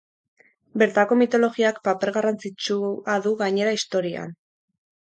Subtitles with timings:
[0.81, 4.37] Bertako mitologiak paper garrantzitsua du gainera istorioan.